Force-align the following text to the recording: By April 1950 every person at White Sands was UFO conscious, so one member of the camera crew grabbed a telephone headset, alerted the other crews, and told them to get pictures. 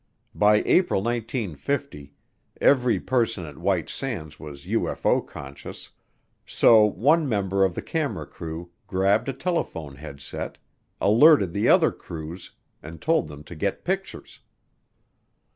By 0.33 0.63
April 0.65 1.03
1950 1.03 2.15
every 2.59 2.99
person 2.99 3.45
at 3.45 3.59
White 3.59 3.87
Sands 3.87 4.39
was 4.39 4.65
UFO 4.65 5.23
conscious, 5.23 5.91
so 6.43 6.83
one 6.85 7.29
member 7.29 7.63
of 7.63 7.75
the 7.75 7.83
camera 7.83 8.25
crew 8.25 8.71
grabbed 8.87 9.29
a 9.29 9.33
telephone 9.33 9.97
headset, 9.97 10.57
alerted 10.99 11.53
the 11.53 11.67
other 11.69 11.91
crews, 11.91 12.51
and 12.81 12.99
told 12.99 13.27
them 13.27 13.43
to 13.43 13.53
get 13.53 13.85
pictures. 13.85 14.39